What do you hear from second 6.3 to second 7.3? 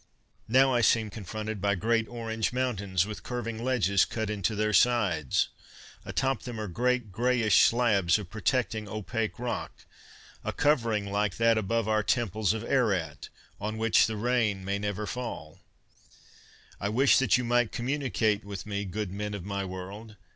them are great,